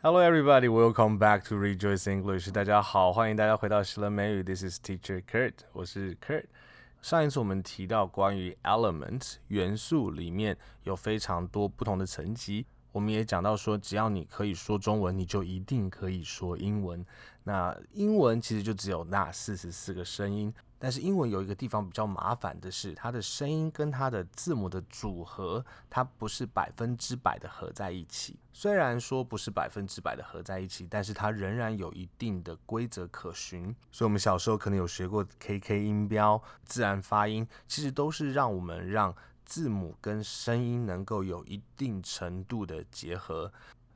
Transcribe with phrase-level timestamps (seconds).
[0.00, 0.68] Hello, everybody.
[0.68, 2.52] Welcome back to Rejoice English.
[2.52, 4.44] 大家好，欢迎大家回到喜乐美语。
[4.44, 6.44] This is Teacher Kurt，我是 Kurt。
[7.02, 12.64] 上一次我们提到关于 element 元素里面有非常多不同的层级，
[12.98, 17.06] 我们也讲到说，只要你可以说中文，你就一定可以说英文。
[17.44, 20.52] 那英文其实就只有那四十四个声音。
[20.80, 28.36] 但是英文有一个地方比较麻烦的是，它的声音跟它的字母的组合，它不是百分之百的合在一起。
[28.52, 33.72] 虽然说不是百分之百的合在一起，但是它仍然有一定的规则可循。
[33.92, 39.14] 所以，我们小时候可能有学过 KK 音标、自然发音，其实都是让我们让
[39.48, 43.52] 字母跟声音能够有一定程度的结合。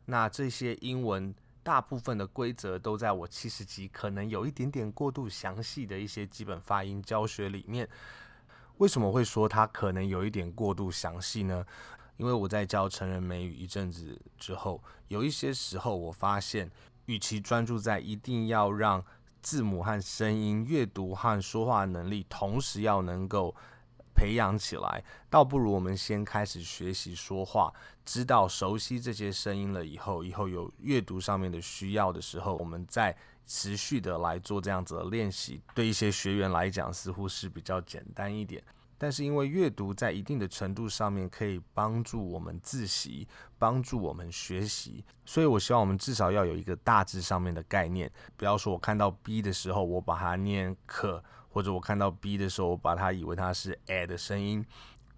[0.07, 1.33] 那这些英文。
[1.65, 7.89] 大部分的规则都在我七十级，可能有一点点过度详细的一些基本发音教学里面。
[8.79, 11.65] 为什么会说它可能有一点过度详细呢？
[12.17, 16.69] 因为我在教成人美语一阵子之后，有一些时候我发现，
[17.07, 19.05] 与其专注在一定要让
[19.41, 23.55] 字母和声音、阅读和说话能力同时要能够。
[24.15, 27.73] 培养起来，倒不如我们先开始学习说话，
[28.05, 35.61] 知道熟悉这些声音了以后，以后有阅读上面的需要的时候，我们再持续的来做这样子的练习。
[35.75, 38.63] 对一些学员来讲，似乎是比较简单一点。
[39.03, 43.27] 但是因为阅读在一定的程度上面可以帮助我们自习，
[43.59, 48.09] 帮助我们学习，所以我希望我们至少要有一个大致上面的概念。
[48.37, 51.21] 不要说我看到 B 的时候，我把它念可。
[51.51, 54.65] 或者我看到 B 的时候，我把它以为它是 A 的声音，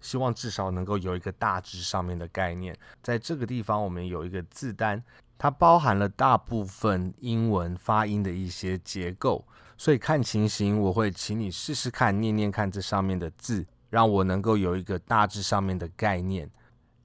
[0.01, 2.75] 希望至少能够有一个大致上面的概念。
[3.03, 5.01] 在这个地方，我们有一个字单，
[5.37, 9.45] 它包含了大部分英文发音的一些结构，
[9.77, 16.50] 所以看情形，我会请你试试看念念看这上面的字，让我能够有一个大致上面的概念。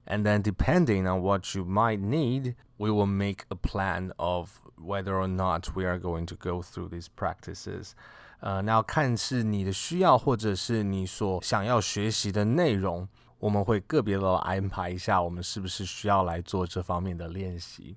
[0.06, 5.14] And then depending on what you might need, we will make a plan of whether
[5.14, 7.90] or not we are going to go through these practices.
[8.38, 17.96] 呃，那要看是你的需要，或者是你所想要学习的内容，我们会个别的安排一下，我们是不是需要来做这方面的练习。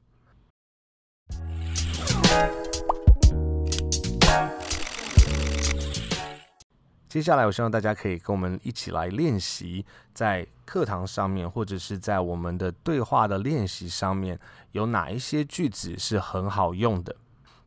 [7.14, 14.36] 接下来，我希望大家可以跟我们一起来练习，在课堂上面，或者是在我们的对话的练习上面，
[14.72, 17.14] 有哪一些句子是很好用的。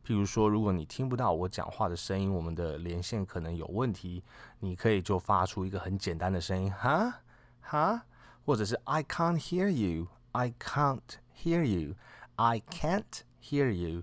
[0.06, 4.22] 譬如说，如果你听不到我讲话的声音，我们的连线可能有问题，
[4.60, 7.14] 你可以就发出一个很简单的声音，哈
[7.62, 8.02] 哈，
[8.44, 11.00] 或者是 I can't hear you，I can't
[11.42, 14.02] hear you，I can't hear you。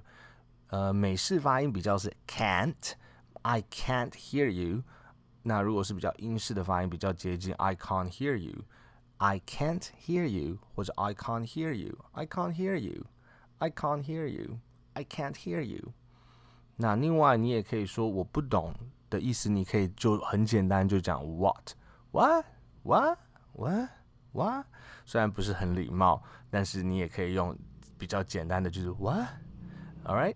[0.70, 4.82] 呃，美式发音比较是 can't，I can't hear you。
[5.45, 14.05] 那如果是比较英式的发音，比较接近 I can't hear you，I can't hear you，或者 I can't hear you，I can't hear you，I can't
[14.05, 15.93] hear you。I can't hear you。
[16.77, 18.75] 那另外你也可以说我不懂
[19.09, 21.75] 的意思，你可以就很简单就讲 what
[22.11, 22.45] what
[22.83, 23.19] what
[23.53, 23.89] what
[24.33, 24.67] what。
[25.07, 27.57] 虽然不是很礼貌，但是你也可以用
[27.97, 30.35] 比较简单的就是 what。All right。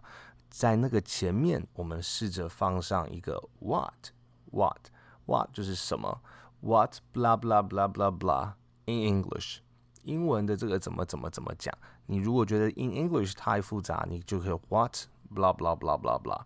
[0.50, 6.20] 在那个前面，我们试着放上一个 what，what，what 就是什么
[6.61, 8.53] ，what blah blah blah blah blah
[8.85, 9.59] in English，
[10.03, 11.73] 英文的这个怎么怎么怎么讲。
[12.05, 14.95] 你如果觉得 in English 太复杂，你就可以 what
[15.33, 16.41] blah blah blah blah blah。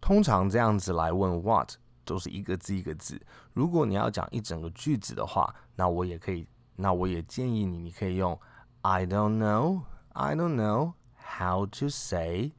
[0.00, 1.74] 通常这样子来问 what。
[2.04, 3.22] 都是一个字一个字。
[3.52, 6.44] 如果你要讲一整个句子的话，那我也可以，
[6.74, 8.36] 那我也建议你，你可以用
[8.80, 10.94] I don't know, I don't know
[11.36, 12.54] how to say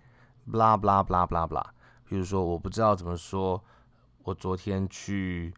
[0.50, 1.66] blah blah blah blah blah。
[2.06, 3.62] 比如说，我不知道怎么说，
[4.24, 5.54] 我昨天去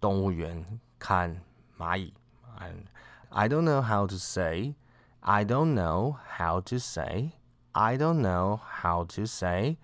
[0.00, 0.64] 动物园
[0.98, 1.40] 看
[1.78, 2.12] 蚂蚁。
[2.58, 2.86] And
[3.30, 4.74] I don't know how to say,
[5.20, 7.32] I don't know how to say,
[7.72, 9.76] I don't know how to say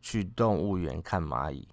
[0.00, 1.68] 去动物园看蚂蚁。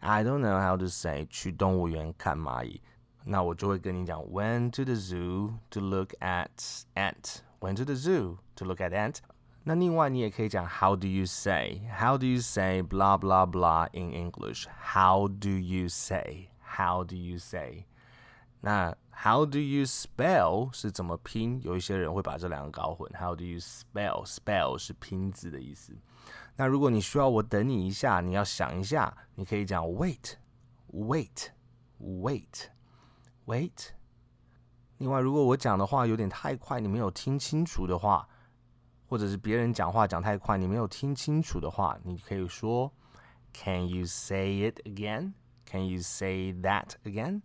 [0.00, 2.82] I don't know how to say 去动物园看蚂蚁，
[3.24, 7.36] 那我就会跟你讲 went to the zoo to look at ant.
[7.60, 9.18] Went to the zoo to look at ant.
[9.62, 11.82] 那另外你也可以讲 How do you say?
[11.96, 14.66] How do you say blah blah blah in English?
[14.92, 16.48] How do you say?
[16.76, 17.86] How do you say?
[18.60, 21.60] 那 How do you spell 是怎么拼？
[21.62, 23.10] 有一些人会把这两个搞混。
[23.18, 24.24] How do you spell?
[24.24, 25.92] Spell 是拼字的意思。
[26.56, 30.34] 那如果你需要我等你一下，你要想一下，你可以讲 wait
[30.92, 31.48] wait
[32.00, 32.68] wait
[33.46, 33.88] wait。
[34.98, 38.28] 另外，如果我讲的话有点太快，你没有听清楚的话，
[39.08, 42.92] 或者是别人讲话讲太快，你没有听清楚的话，你可以说，
[43.52, 45.32] Can you say it again?
[45.66, 47.42] Can you say that again?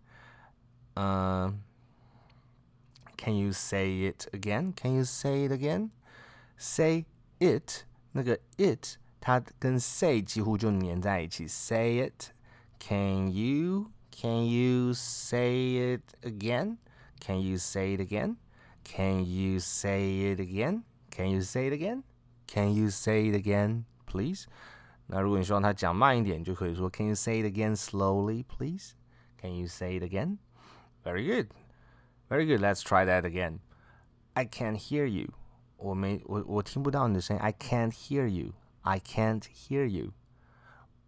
[0.96, 1.62] 嗯、
[3.18, 4.74] uh,，Can you say it again?
[4.74, 5.92] Can you say it again?
[6.58, 7.06] Say
[7.40, 11.48] it 那个 it 它跟 say 几乎就粘在一起。
[11.48, 12.32] Say it.
[12.80, 13.92] Can you?
[14.12, 16.78] Can you say it again?
[17.20, 18.38] Can you say it again?
[18.84, 20.84] Can you say it again?
[21.12, 22.04] Can you say it again?
[22.48, 24.48] Can you say it again, please?
[25.08, 28.92] 那如果你希望他讲慢一点，就可以说 Can you say it again slowly, please?
[29.40, 30.38] Can you say it again?
[31.04, 31.48] Very good,
[32.28, 32.60] very good.
[32.60, 33.60] Let's try that again.
[34.34, 35.30] I can't hear you.
[35.78, 37.42] 我没我我听不到你的声音。
[37.42, 38.54] I can't hear you.
[38.82, 40.12] I can't hear you.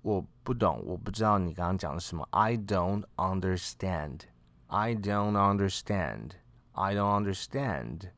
[0.01, 2.25] 我不懂，我不知道你刚刚讲的什么。
[2.31, 4.21] I don't understand.
[4.67, 6.31] I don't understand.
[6.71, 8.11] I don't understand.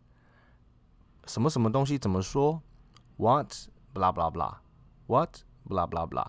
[1.26, 2.62] 什么什么东西怎么说？
[3.18, 3.54] What
[3.94, 4.58] blah blah blah.
[5.08, 6.28] What blah blah blah.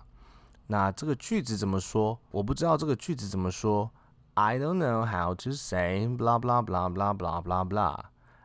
[0.66, 2.18] 那这个句子怎么说？
[2.30, 3.90] 我不知道这个句子怎么说。
[4.34, 7.98] I don't know how to say blah blah blah blah blah blah blah.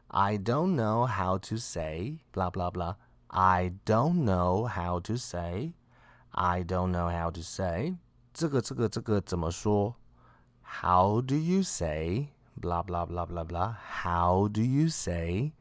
[0.09, 2.95] I don't know how to say blah blah blah.
[3.27, 5.73] I don't know how to say.
[6.31, 7.97] I don't know how to say.
[8.33, 9.95] 这个这个这个怎么说？
[10.81, 12.27] how do you say
[12.59, 13.75] blah blah blah blah blah?
[14.03, 15.53] How do you say?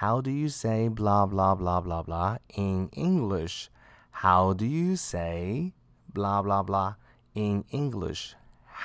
[0.00, 3.68] How do you say blah blah blah blah blah in English?
[4.16, 5.72] How do you say
[6.12, 6.96] blah blah blah
[7.34, 8.34] in English?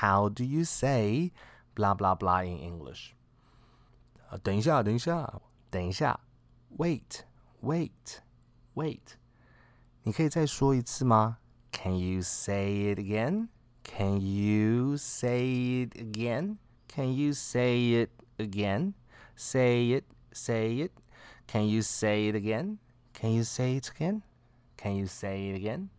[0.01, 1.31] How do you say
[1.75, 3.13] blah blah blah in English?
[4.29, 6.19] 啊，等一下，等一下，等一下，
[6.77, 7.21] wait
[7.61, 8.19] wait
[8.75, 9.15] wait，
[10.03, 11.37] 你可以再说一次吗？
[11.71, 13.49] Can you say it again?
[13.83, 16.57] Can you say it again?
[16.87, 18.93] Can you say it again?
[19.35, 20.91] Say it, say it.
[21.47, 22.79] Can you say it again?
[23.13, 24.23] Can you say it again?
[24.82, 25.90] Can you say it again?